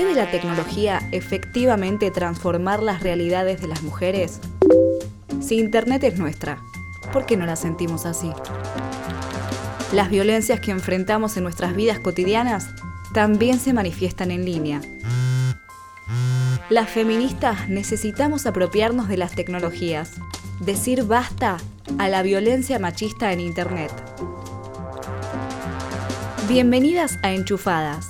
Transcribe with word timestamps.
¿Puede 0.00 0.14
la 0.14 0.30
tecnología 0.30 1.06
efectivamente 1.12 2.10
transformar 2.10 2.82
las 2.82 3.02
realidades 3.02 3.60
de 3.60 3.68
las 3.68 3.82
mujeres? 3.82 4.40
Si 5.42 5.58
Internet 5.58 6.02
es 6.04 6.18
nuestra, 6.18 6.62
¿por 7.12 7.26
qué 7.26 7.36
no 7.36 7.44
la 7.44 7.54
sentimos 7.54 8.06
así? 8.06 8.32
Las 9.92 10.08
violencias 10.08 10.58
que 10.58 10.70
enfrentamos 10.70 11.36
en 11.36 11.42
nuestras 11.42 11.76
vidas 11.76 12.00
cotidianas 12.00 12.70
también 13.12 13.60
se 13.60 13.74
manifiestan 13.74 14.30
en 14.30 14.46
línea. 14.46 14.80
Las 16.70 16.88
feministas 16.88 17.68
necesitamos 17.68 18.46
apropiarnos 18.46 19.06
de 19.06 19.18
las 19.18 19.32
tecnologías, 19.32 20.12
decir 20.60 21.04
basta 21.04 21.58
a 21.98 22.08
la 22.08 22.22
violencia 22.22 22.78
machista 22.78 23.34
en 23.34 23.40
Internet. 23.40 23.92
Bienvenidas 26.48 27.18
a 27.22 27.32
Enchufadas, 27.32 28.08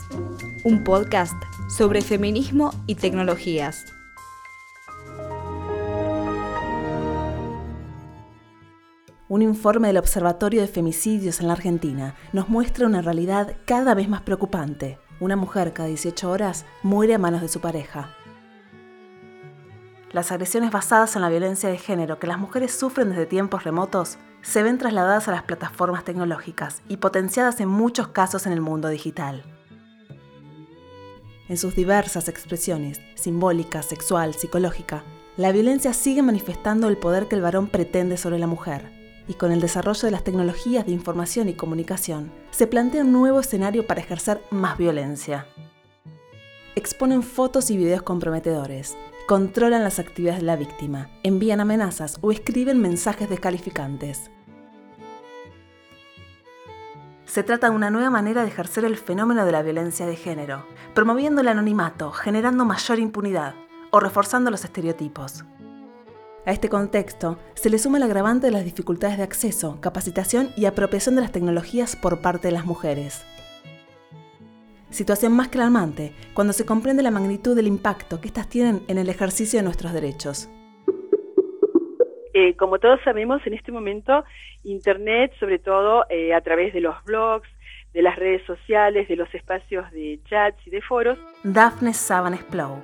un 0.63 0.85
podcast 0.85 1.50
sobre 1.71 2.03
feminismo 2.03 2.73
y 2.87 2.97
tecnologías. 2.97 3.85
Un 9.29 9.43
informe 9.43 9.87
del 9.87 9.99
Observatorio 9.99 10.61
de 10.63 10.67
Femicidios 10.67 11.39
en 11.41 11.47
la 11.47 11.53
Argentina 11.53 12.17
nos 12.33 12.49
muestra 12.49 12.89
una 12.89 13.03
realidad 13.03 13.55
cada 13.67 13.95
vez 13.95 14.09
más 14.09 14.23
preocupante. 14.23 14.99
Una 15.21 15.37
mujer 15.37 15.73
cada 15.73 15.89
18 15.89 16.29
horas 16.29 16.67
muere 16.83 17.15
a 17.15 17.19
manos 17.19 17.41
de 17.41 17.49
su 17.49 17.61
pareja. 17.61 18.17
Las 20.11 20.33
agresiones 20.33 20.73
basadas 20.73 21.15
en 21.15 21.23
la 21.23 21.29
violencia 21.29 21.69
de 21.69 21.79
género 21.79 22.19
que 22.19 22.27
las 22.27 22.39
mujeres 22.39 22.73
sufren 22.77 23.11
desde 23.11 23.27
tiempos 23.27 23.63
remotos 23.63 24.19
se 24.43 24.65
ven 24.65 24.79
trasladadas 24.79 25.29
a 25.29 25.31
las 25.31 25.45
plataformas 25.45 26.03
tecnológicas 26.03 26.83
y 26.89 26.97
potenciadas 26.97 27.61
en 27.61 27.69
muchos 27.69 28.09
casos 28.09 28.47
en 28.47 28.53
el 28.53 28.61
mundo 28.61 28.89
digital. 28.89 29.45
En 31.51 31.57
sus 31.57 31.75
diversas 31.75 32.29
expresiones, 32.29 33.01
simbólica, 33.17 33.83
sexual, 33.83 34.35
psicológica, 34.35 35.03
la 35.37 35.51
violencia 35.51 35.93
sigue 35.93 36.23
manifestando 36.23 36.89
el 36.89 36.97
poder 36.97 37.27
que 37.27 37.35
el 37.35 37.43
varón 37.43 37.67
pretende 37.67 38.17
sobre 38.17 38.39
la 38.39 38.47
mujer, 38.47 38.93
y 39.27 39.35
con 39.35 39.51
el 39.51 39.61
desarrollo 39.61 40.03
de 40.03 40.13
las 40.13 40.23
tecnologías 40.23 40.87
de 40.87 40.93
información 40.93 41.49
y 41.49 41.55
comunicación, 41.55 42.31
se 42.53 42.69
plantea 42.69 43.03
un 43.03 43.11
nuevo 43.11 43.41
escenario 43.41 43.85
para 43.85 44.01
ejercer 44.01 44.41
más 44.53 44.79
violencia. 44.79 45.49
Exponen 46.77 47.25
fotos 47.25 47.73
y 47.73 47.77
videos 47.77 48.03
comprometedores, 48.03 48.97
controlan 49.27 49.83
las 49.83 49.99
actividades 49.99 50.43
de 50.43 50.47
la 50.47 50.55
víctima, 50.55 51.11
envían 51.25 51.59
amenazas 51.59 52.19
o 52.21 52.31
escriben 52.31 52.81
mensajes 52.81 53.29
descalificantes. 53.29 54.31
Se 57.31 57.45
trata 57.45 57.71
de 57.71 57.77
una 57.77 57.93
nueva 57.93 58.11
manera 58.11 58.43
de 58.43 58.49
ejercer 58.49 58.85
el 58.85 58.97
fenómeno 58.97 59.47
de 59.47 59.53
la 59.53 59.63
violencia 59.63 60.05
de 60.05 60.17
género, 60.17 60.67
promoviendo 60.97 61.43
el 61.43 61.47
anonimato, 61.47 62.11
generando 62.11 62.65
mayor 62.65 62.99
impunidad 62.99 63.55
o 63.93 64.01
reforzando 64.01 64.51
los 64.51 64.65
estereotipos. 64.65 65.45
A 66.45 66.51
este 66.51 66.69
contexto 66.69 67.39
se 67.55 67.71
le 67.71 67.79
suma 67.79 67.99
el 67.99 68.03
agravante 68.03 68.49
de 68.49 68.51
las 68.51 68.65
dificultades 68.65 69.17
de 69.17 69.23
acceso, 69.23 69.79
capacitación 69.81 70.51
y 70.57 70.65
apropiación 70.65 71.15
de 71.15 71.21
las 71.21 71.31
tecnologías 71.31 71.95
por 71.95 72.21
parte 72.21 72.49
de 72.49 72.53
las 72.53 72.67
mujeres. 72.67 73.23
Situación 74.91 75.33
más 75.33 75.47
que 75.47 75.59
alarmante 75.59 76.13
cuando 76.35 76.53
se 76.53 76.67
comprende 76.67 77.05
la 77.05 77.13
magnitud 77.13 77.55
del 77.55 77.69
impacto 77.69 78.21
que 78.21 78.27
éstas 78.27 78.49
tienen 78.49 78.83
en 78.89 78.99
el 78.99 79.09
ejercicio 79.09 79.61
de 79.61 79.63
nuestros 79.63 79.93
derechos. 79.93 80.49
Eh, 82.33 82.55
como 82.57 82.79
todos 82.79 83.01
sabemos, 83.05 83.45
en 83.47 83.55
este 83.55 83.73
momento, 83.73 84.25
Internet, 84.63 85.33
sobre 85.41 85.59
todo 85.59 86.07
eh, 86.11 86.33
a 86.33 86.41
través 86.41 86.73
de 86.73 86.81
los 86.81 87.03
blogs, 87.05 87.49
de 87.93 88.03
las 88.03 88.17
redes 88.17 88.45
sociales, 88.47 89.09
de 89.09 89.17
los 89.17 89.33
espacios 89.35 89.91
de 89.91 90.21
chats 90.29 90.65
y 90.67 90.71
de 90.71 90.81
foros. 90.81 91.19
Daphne 91.43 91.93
Saban 91.93 92.37
Splow, 92.37 92.83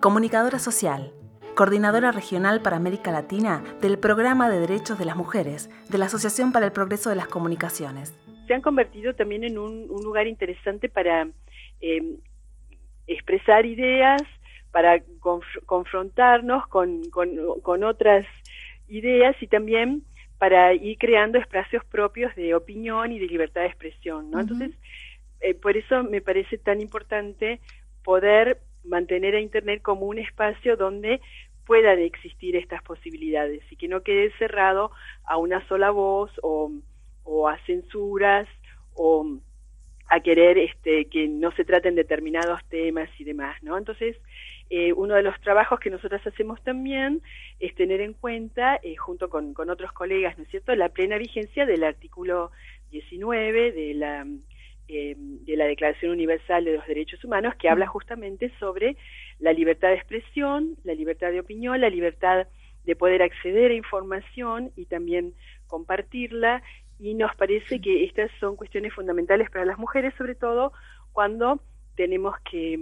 comunicadora 0.00 0.60
social, 0.60 1.12
coordinadora 1.56 2.12
regional 2.12 2.62
para 2.62 2.76
América 2.76 3.10
Latina 3.10 3.64
del 3.80 3.98
Programa 3.98 4.48
de 4.48 4.60
Derechos 4.60 4.98
de 4.98 5.04
las 5.04 5.16
Mujeres 5.16 5.68
de 5.90 5.98
la 5.98 6.04
Asociación 6.04 6.52
para 6.52 6.66
el 6.66 6.72
Progreso 6.72 7.10
de 7.10 7.16
las 7.16 7.26
Comunicaciones. 7.26 8.16
Se 8.46 8.54
han 8.54 8.62
convertido 8.62 9.14
también 9.14 9.42
en 9.42 9.58
un, 9.58 9.88
lugar 9.88 10.28
interesante 10.28 10.88
para 10.88 11.28
eh, 11.80 12.16
expresar 13.08 13.66
ideas, 13.66 14.22
para 14.70 15.02
confrontarnos 15.66 16.68
con, 16.68 17.02
con 17.10 17.82
otras 17.82 18.24
ideas 18.88 19.36
y 19.40 19.46
también 19.46 20.02
para 20.38 20.74
ir 20.74 20.98
creando 20.98 21.38
espacios 21.38 21.84
propios 21.84 22.34
de 22.36 22.54
opinión 22.54 23.12
y 23.12 23.18
de 23.18 23.26
libertad 23.26 23.62
de 23.62 23.68
expresión, 23.68 24.30
¿no? 24.30 24.40
Entonces, 24.40 24.72
eh, 25.40 25.54
por 25.54 25.76
eso 25.76 26.02
me 26.02 26.20
parece 26.20 26.58
tan 26.58 26.80
importante 26.80 27.60
poder 28.04 28.60
mantener 28.84 29.34
a 29.34 29.40
Internet 29.40 29.82
como 29.82 30.06
un 30.06 30.18
espacio 30.18 30.76
donde 30.76 31.20
puedan 31.64 31.98
existir 31.98 32.54
estas 32.54 32.82
posibilidades 32.82 33.62
y 33.70 33.76
que 33.76 33.88
no 33.88 34.02
quede 34.02 34.30
cerrado 34.38 34.92
a 35.24 35.36
una 35.36 35.66
sola 35.66 35.90
voz 35.90 36.30
o, 36.42 36.70
o 37.24 37.48
a 37.48 37.58
censuras 37.66 38.46
o 38.94 39.40
a 40.08 40.20
querer 40.20 40.58
este, 40.58 41.06
que 41.06 41.28
no 41.28 41.50
se 41.52 41.64
traten 41.64 41.94
determinados 41.94 42.64
temas 42.68 43.08
y 43.18 43.24
demás, 43.24 43.60
¿no? 43.62 43.76
Entonces, 43.76 44.16
eh, 44.70 44.92
uno 44.92 45.14
de 45.14 45.22
los 45.22 45.40
trabajos 45.40 45.78
que 45.78 45.90
nosotros 45.90 46.24
hacemos 46.26 46.62
también 46.62 47.22
es 47.60 47.74
tener 47.74 48.00
en 48.00 48.14
cuenta, 48.14 48.78
eh, 48.82 48.96
junto 48.96 49.28
con, 49.28 49.54
otros 49.70 49.92
colegas, 49.92 50.36
¿no 50.38 50.44
es 50.44 50.50
cierto?, 50.50 50.74
la 50.74 50.88
plena 50.88 51.18
vigencia 51.18 51.66
del 51.66 51.84
artículo 51.84 52.50
19 52.90 53.72
de 53.72 53.94
la, 53.94 54.26
eh, 54.88 55.14
de 55.16 55.56
la 55.56 55.66
Declaración 55.66 56.12
Universal 56.12 56.64
de 56.64 56.76
los 56.76 56.86
Derechos 56.86 57.22
Humanos, 57.24 57.54
que 57.56 57.68
habla 57.68 57.86
justamente 57.86 58.52
sobre 58.58 58.96
la 59.38 59.52
libertad 59.52 59.88
de 59.88 59.96
expresión, 59.96 60.76
la 60.82 60.94
libertad 60.94 61.30
de 61.30 61.40
opinión, 61.40 61.80
la 61.80 61.90
libertad 61.90 62.48
de 62.86 62.96
poder 62.96 63.22
acceder 63.22 63.72
a 63.72 63.74
información 63.74 64.72
y 64.76 64.86
también 64.86 65.34
compartirla. 65.66 66.62
Y 66.98 67.14
nos 67.14 67.34
parece 67.36 67.80
que 67.80 68.04
estas 68.04 68.30
son 68.40 68.56
cuestiones 68.56 68.94
fundamentales 68.94 69.50
para 69.50 69.66
las 69.66 69.78
mujeres, 69.78 70.14
sobre 70.16 70.34
todo 70.34 70.72
cuando 71.12 71.60
tenemos 71.96 72.34
que, 72.50 72.78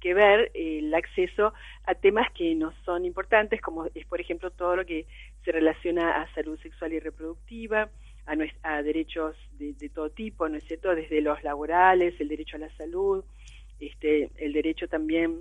que 0.00 0.14
ver 0.14 0.50
el 0.54 0.92
acceso 0.94 1.52
a 1.84 1.94
temas 1.94 2.30
que 2.32 2.54
nos 2.54 2.74
son 2.84 3.04
importantes, 3.04 3.60
como 3.60 3.86
es, 3.94 4.06
por 4.06 4.20
ejemplo, 4.20 4.50
todo 4.50 4.76
lo 4.76 4.86
que 4.86 5.06
se 5.44 5.52
relaciona 5.52 6.22
a 6.22 6.34
salud 6.34 6.58
sexual 6.60 6.92
y 6.92 7.00
reproductiva, 7.00 7.90
a, 8.26 8.36
a 8.62 8.82
derechos 8.82 9.36
de, 9.58 9.74
todo 9.90 10.10
tipo, 10.10 10.48
¿no 10.48 10.56
es 10.56 10.64
cierto?, 10.64 10.94
desde 10.94 11.20
los 11.20 11.42
laborales, 11.42 12.18
el 12.20 12.28
derecho 12.28 12.56
a 12.56 12.60
la 12.60 12.76
salud, 12.76 13.24
este, 13.80 14.30
el 14.36 14.52
derecho 14.52 14.88
también 14.88 15.40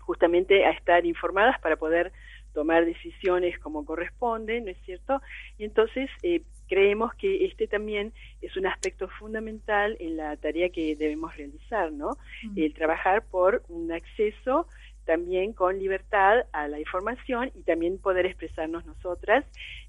justamente 0.00 0.64
a 0.64 0.70
estar 0.70 1.04
informadas 1.04 1.60
para 1.60 1.76
poder 1.76 2.12
tomar 2.56 2.86
decisiones 2.86 3.58
como 3.58 3.84
corresponde, 3.84 4.62
¿no 4.62 4.70
es 4.70 4.78
cierto? 4.86 5.20
Y 5.58 5.64
entonces 5.64 6.08
eh, 6.22 6.40
creemos 6.66 7.14
que 7.14 7.44
este 7.44 7.66
también 7.66 8.14
es 8.40 8.56
un 8.56 8.66
aspecto 8.66 9.08
fundamental 9.08 9.94
en 10.00 10.16
la 10.16 10.38
tarea 10.38 10.70
que 10.70 10.96
debemos 10.96 11.36
realizar, 11.36 11.92
¿no? 11.92 12.16
El 12.56 12.72
trabajar 12.72 13.26
por 13.26 13.62
un 13.68 13.92
acceso 13.92 14.66
también 15.04 15.52
con 15.52 15.78
libertad 15.78 16.46
a 16.52 16.66
la 16.66 16.80
información 16.80 17.52
y 17.54 17.62
también 17.62 17.98
poder 17.98 18.24
expresarnos 18.24 18.86
nosotras 18.86 19.44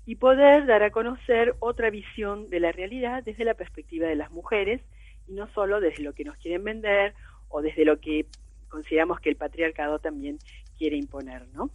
y 0.05 0.15
poder 0.15 0.65
dar 0.65 0.83
a 0.83 0.91
conocer 0.91 1.55
otra 1.59 1.89
visión 1.89 2.49
de 2.49 2.59
la 2.59 2.73
realidad 2.73 3.23
desde 3.23 3.45
la 3.45 3.53
perspectiva 3.53 4.07
de 4.09 4.17
las 4.17 4.29
mujeres 4.29 4.81
y 5.25 5.31
no 5.31 5.47
solo 5.53 5.79
desde 5.79 6.03
lo 6.03 6.11
que 6.11 6.25
nos 6.25 6.35
quieren 6.35 6.65
vender 6.65 7.13
o 7.47 7.61
desde 7.61 7.85
lo 7.85 8.01
que 8.01 8.25
consideramos 8.67 9.21
que 9.21 9.29
el 9.29 9.37
patriarcado 9.37 9.99
también 9.99 10.37
quiere 10.77 10.97
imponer, 10.97 11.47
¿no? 11.53 11.69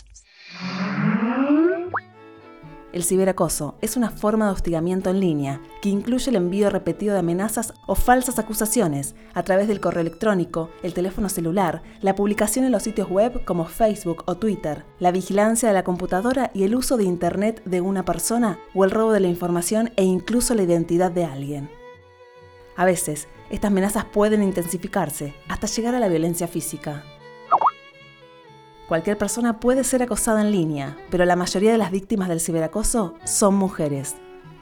El 2.93 3.05
ciberacoso 3.05 3.75
es 3.81 3.97
una 3.97 4.11
forma 4.11 4.47
de 4.47 4.53
hostigamiento 4.53 5.09
en 5.09 5.19
línea 5.19 5.63
que 5.81 5.89
incluye 5.89 6.29
el 6.29 6.37
envío 6.37 6.69
repetido 6.69 7.15
de 7.15 7.21
amenazas 7.21 7.73
o 7.87 7.95
falsas 7.95 8.39
acusaciones 8.39 9.15
a 9.33 9.43
través 9.45 9.67
del 9.67 9.81
correo 9.81 10.03
electrónico, 10.03 10.69
el 10.83 10.93
teléfono 10.93 11.31
celular, 11.31 11.83
la 12.03 12.15
publicación 12.15 12.67
en 12.67 12.73
los 12.73 12.83
sitios 12.83 13.09
web 13.09 13.47
como 13.47 13.65
Facebook 13.65 14.25
o 14.27 14.35
Twitter, 14.35 14.85
la 14.99 15.11
vigilancia 15.11 15.69
de 15.69 15.75
la 15.75 15.85
computadora 15.85 16.51
y 16.53 16.65
el 16.65 16.75
uso 16.75 16.99
de 16.99 17.05
Internet 17.05 17.63
de 17.65 17.81
una 17.81 18.05
persona 18.05 18.59
o 18.75 18.85
el 18.85 18.91
robo 18.91 19.13
de 19.13 19.21
la 19.21 19.29
información 19.29 19.91
e 19.97 20.05
incluso 20.05 20.55
la 20.55 20.63
identidad 20.63 21.11
de 21.11 21.25
alguien. 21.25 21.71
A 22.77 22.85
veces, 22.85 23.27
estas 23.51 23.71
amenazas 23.71 24.05
pueden 24.05 24.43
intensificarse 24.43 25.35
hasta 25.49 25.67
llegar 25.67 25.95
a 25.95 26.01
la 26.01 26.09
violencia 26.09 26.47
física. 26.47 27.05
Cualquier 28.89 29.17
persona 29.17 29.61
puede 29.61 29.85
ser 29.85 30.03
acosada 30.03 30.41
en 30.43 30.51
línea, 30.51 30.97
pero 31.11 31.25
la 31.25 31.37
mayoría 31.37 31.73
de 31.73 31.79
las 31.79 31.91
víctimas 31.91 32.29
del 32.29 32.41
ciberacoso 32.41 33.15
son 33.25 33.55
mujeres. 33.55 34.17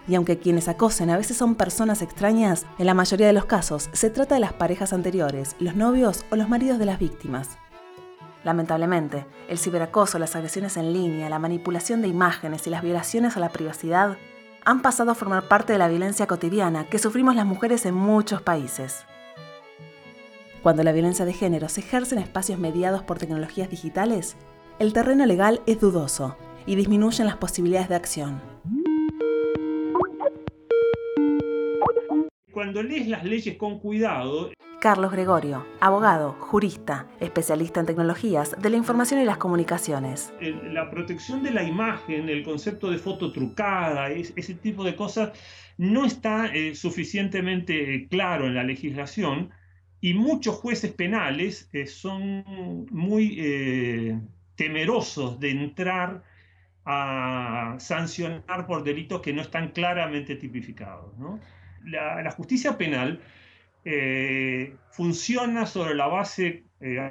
Y 0.06 0.14
aunque 0.14 0.38
quienes 0.38 0.68
acosen 0.68 1.10
a 1.10 1.16
veces 1.16 1.36
son 1.36 1.54
personas 1.54 2.02
extrañas, 2.02 2.66
en 2.78 2.86
la 2.86 2.94
mayoría 2.94 3.26
de 3.26 3.32
los 3.32 3.46
casos 3.46 3.88
se 3.92 4.10
trata 4.10 4.34
de 4.34 4.40
las 4.40 4.52
parejas 4.52 4.92
anteriores, 4.92 5.56
los 5.58 5.74
novios 5.74 6.24
o 6.30 6.36
los 6.36 6.48
maridos 6.48 6.78
de 6.78 6.86
las 6.86 6.98
víctimas. 6.98 7.48
Lamentablemente, 8.44 9.26
el 9.48 9.58
ciberacoso, 9.58 10.18
las 10.18 10.36
agresiones 10.36 10.76
en 10.76 10.92
línea, 10.92 11.28
la 11.28 11.38
manipulación 11.38 12.00
de 12.00 12.08
imágenes 12.08 12.66
y 12.66 12.70
las 12.70 12.82
violaciones 12.82 13.36
a 13.36 13.40
la 13.40 13.50
privacidad 13.50 14.16
han 14.64 14.82
pasado 14.82 15.10
a 15.10 15.14
formar 15.14 15.48
parte 15.48 15.72
de 15.72 15.78
la 15.78 15.88
violencia 15.88 16.26
cotidiana 16.26 16.86
que 16.86 16.98
sufrimos 16.98 17.34
las 17.34 17.46
mujeres 17.46 17.86
en 17.86 17.94
muchos 17.94 18.42
países. 18.42 19.04
Cuando 20.62 20.82
la 20.82 20.92
violencia 20.92 21.24
de 21.24 21.32
género 21.32 21.70
se 21.70 21.80
ejerce 21.80 22.14
en 22.14 22.20
espacios 22.20 22.58
mediados 22.58 23.02
por 23.02 23.18
tecnologías 23.18 23.70
digitales, 23.70 24.36
el 24.78 24.92
terreno 24.92 25.24
legal 25.24 25.62
es 25.66 25.80
dudoso 25.80 26.36
y 26.66 26.76
disminuyen 26.76 27.26
las 27.26 27.36
posibilidades 27.36 27.88
de 27.88 27.94
acción. 27.94 28.42
Cuando 32.52 32.82
lees 32.82 33.08
las 33.08 33.24
leyes 33.24 33.56
con 33.56 33.78
cuidado, 33.78 34.50
Carlos 34.82 35.12
Gregorio, 35.12 35.66
abogado, 35.80 36.36
jurista, 36.40 37.06
especialista 37.20 37.80
en 37.80 37.86
tecnologías 37.86 38.54
de 38.60 38.68
la 38.68 38.76
información 38.76 39.20
y 39.20 39.24
las 39.24 39.38
comunicaciones. 39.38 40.32
La 40.40 40.90
protección 40.90 41.42
de 41.42 41.52
la 41.52 41.62
imagen, 41.62 42.28
el 42.28 42.42
concepto 42.42 42.90
de 42.90 42.98
foto 42.98 43.32
trucada, 43.32 44.10
ese 44.10 44.54
tipo 44.54 44.84
de 44.84 44.94
cosas, 44.94 45.32
no 45.78 46.04
está 46.04 46.46
eh, 46.52 46.74
suficientemente 46.74 48.08
claro 48.10 48.46
en 48.46 48.54
la 48.54 48.64
legislación 48.64 49.50
y 50.00 50.14
muchos 50.14 50.56
jueces 50.56 50.92
penales 50.92 51.68
eh, 51.72 51.86
son 51.86 52.86
muy 52.90 53.36
eh, 53.38 54.18
temerosos 54.56 55.38
de 55.38 55.50
entrar 55.50 56.22
a 56.86 57.76
sancionar 57.78 58.66
por 58.66 58.82
delitos 58.82 59.20
que 59.20 59.32
no 59.32 59.42
están 59.42 59.72
claramente 59.72 60.36
tipificados. 60.36 61.12
La, 61.84 62.30
justicia 62.30 62.78
penal 62.78 63.20
eh, 63.84 64.74
funciona 64.92 65.66
sobre 65.66 65.94
la 65.94 66.06
base 66.06 66.64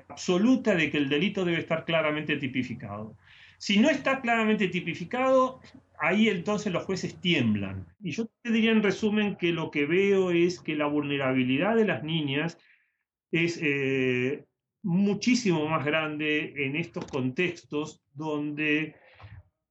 absoluta 0.09 0.73
de 0.73 0.89
que 0.89 0.97
el 0.97 1.09
delito 1.09 1.45
debe 1.45 1.59
estar 1.59 1.85
claramente 1.85 2.37
tipificado. 2.37 3.15
Si 3.59 3.79
no 3.79 3.89
está 3.89 4.21
claramente 4.21 4.67
tipificado, 4.67 5.61
ahí 5.99 6.29
entonces 6.29 6.73
los 6.73 6.85
jueces 6.85 7.19
tiemblan. 7.21 7.85
Y 8.01 8.11
yo 8.11 8.27
te 8.41 8.51
diría 8.51 8.71
en 8.71 8.81
resumen 8.81 9.35
que 9.35 9.51
lo 9.51 9.69
que 9.69 9.85
veo 9.85 10.31
es 10.31 10.59
que 10.59 10.75
la 10.75 10.87
vulnerabilidad 10.87 11.75
de 11.75 11.85
las 11.85 12.03
niñas 12.03 12.57
es 13.31 13.59
eh, 13.61 14.45
muchísimo 14.83 15.67
más 15.67 15.85
grande 15.85 16.53
en 16.55 16.75
estos 16.75 17.05
contextos 17.05 18.01
donde 18.13 18.95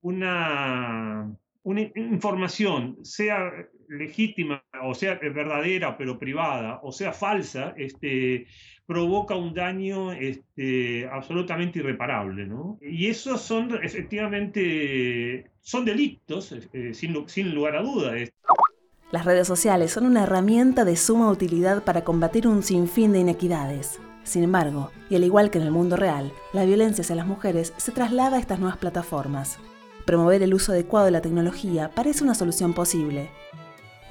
una, 0.01 1.37
una 1.63 1.81
información, 1.95 2.99
sea 3.05 3.53
legítima 3.89 4.63
o 4.83 4.95
sea 4.95 5.15
verdadera 5.15 5.97
pero 5.97 6.19
privada, 6.19 6.81
o 6.83 6.93
sea 6.93 7.13
falsa, 7.13 7.75
este, 7.77 8.47
provoca 8.87 9.35
un 9.35 9.55
daño 9.55 10.13
este, 10.13 11.07
absolutamente 11.09 11.81
irreparable. 11.81 12.47
¿no? 12.47 12.79
Y 12.81 13.09
esos 13.09 13.41
son 13.41 13.79
efectivamente, 13.83 15.51
son 15.61 15.85
delitos, 15.85 16.53
eh, 16.73 16.95
sin, 16.95 17.29
sin 17.29 17.55
lugar 17.55 17.77
a 17.77 17.83
dudas. 17.83 18.33
Las 19.11 19.25
redes 19.25 19.47
sociales 19.47 19.91
son 19.93 20.05
una 20.05 20.25
herramienta 20.25 20.85
de 20.85 20.95
suma 20.95 21.31
utilidad 21.31 21.83
para 21.83 22.05
combatir 22.05 22.47
un 22.47 22.63
sinfín 22.63 23.13
de 23.13 23.21
inequidades. 23.21 23.99
Sin 24.23 24.43
embargo, 24.43 24.91
y 25.09 25.17
al 25.17 25.25
igual 25.25 25.51
que 25.51 25.57
en 25.57 25.65
el 25.65 25.71
mundo 25.71 25.97
real, 25.97 26.31
la 26.53 26.67
violencia 26.67 27.01
hacia 27.01 27.17
las 27.17 27.27
mujeres 27.27 27.73
se 27.79 27.91
traslada 27.91 28.37
a 28.37 28.41
estas 28.41 28.59
nuevas 28.59 28.77
plataformas. 28.77 29.57
Promover 30.05 30.43
el 30.43 30.53
uso 30.53 30.73
adecuado 30.73 31.07
de 31.07 31.13
la 31.13 31.23
tecnología 31.23 31.91
parece 31.95 32.23
una 32.23 32.35
solución 32.35 32.75
posible. 32.75 33.31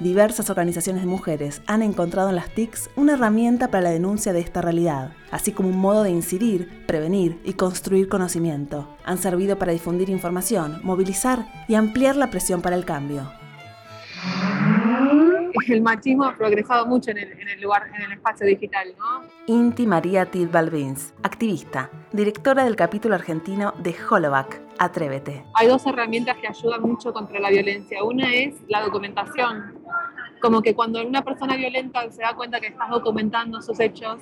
Diversas 0.00 0.50
organizaciones 0.50 1.02
de 1.02 1.08
mujeres 1.08 1.62
han 1.68 1.82
encontrado 1.82 2.30
en 2.30 2.36
las 2.36 2.52
TICs 2.52 2.90
una 2.96 3.12
herramienta 3.12 3.70
para 3.70 3.84
la 3.84 3.90
denuncia 3.90 4.32
de 4.32 4.40
esta 4.40 4.62
realidad, 4.62 5.12
así 5.30 5.52
como 5.52 5.68
un 5.68 5.78
modo 5.78 6.02
de 6.02 6.10
incidir, 6.10 6.84
prevenir 6.88 7.40
y 7.44 7.52
construir 7.52 8.08
conocimiento. 8.08 8.96
Han 9.04 9.18
servido 9.18 9.60
para 9.60 9.70
difundir 9.70 10.10
información, 10.10 10.80
movilizar 10.82 11.46
y 11.68 11.76
ampliar 11.76 12.16
la 12.16 12.30
presión 12.30 12.62
para 12.62 12.74
el 12.74 12.84
cambio 12.84 13.30
el 15.72 15.82
machismo 15.82 16.24
ha 16.24 16.36
progresado 16.36 16.86
mucho 16.86 17.10
en 17.10 17.18
el, 17.18 17.60
lugar, 17.60 17.90
en 17.94 18.02
el 18.02 18.12
espacio 18.12 18.46
digital, 18.46 18.94
¿no? 18.98 19.22
Inti 19.46 19.86
María 19.86 20.26
Tidbal 20.26 20.70
activista, 21.22 21.90
directora 22.12 22.64
del 22.64 22.76
capítulo 22.76 23.14
argentino 23.14 23.72
de 23.78 23.94
Holoback, 24.08 24.60
Atrévete. 24.78 25.44
Hay 25.54 25.66
dos 25.66 25.86
herramientas 25.86 26.36
que 26.36 26.48
ayudan 26.48 26.82
mucho 26.82 27.12
contra 27.12 27.40
la 27.40 27.50
violencia. 27.50 28.04
Una 28.04 28.32
es 28.32 28.54
la 28.68 28.82
documentación. 28.82 29.78
Como 30.40 30.62
que 30.62 30.74
cuando 30.74 31.04
una 31.04 31.22
persona 31.22 31.56
violenta 31.56 32.08
se 32.10 32.22
da 32.22 32.34
cuenta 32.34 32.60
que 32.60 32.68
estás 32.68 32.88
documentando 32.90 33.60
sus 33.60 33.80
hechos, 33.80 34.20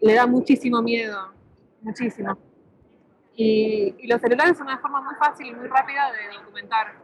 le 0.00 0.14
da 0.14 0.26
muchísimo 0.26 0.82
miedo, 0.82 1.32
muchísimo. 1.82 2.36
Y, 3.36 3.94
los 4.08 4.20
celulares 4.20 4.58
son 4.58 4.66
una 4.66 4.78
forma 4.78 5.00
muy 5.00 5.14
fácil 5.14 5.46
y 5.46 5.54
muy 5.54 5.68
rápida 5.68 6.10
de 6.10 6.38
documentar 6.38 6.96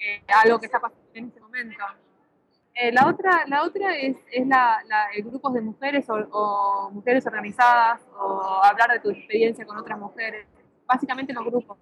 eh, 0.00 0.22
algo 0.42 0.58
que 0.58 0.66
está 0.66 0.80
pasando 0.80 1.04
en 1.14 1.28
ese 1.28 1.40
momento. 1.40 1.84
Eh, 2.80 2.92
la, 2.92 3.08
otra, 3.08 3.44
la 3.48 3.64
otra 3.64 3.96
es, 3.96 4.16
es 4.30 4.46
la, 4.46 4.78
grupos 5.24 5.52
de 5.52 5.60
mujeres 5.60 6.06
o, 6.08 6.90
mujeres 6.92 7.26
organizadas 7.26 8.00
o 8.16 8.62
hablar 8.62 8.92
de 8.92 9.00
tu 9.00 9.10
experiencia 9.10 9.66
con 9.66 9.76
otras 9.76 9.98
mujeres, 9.98 10.46
básicamente 10.86 11.32
los 11.32 11.44
grupos. 11.44 11.76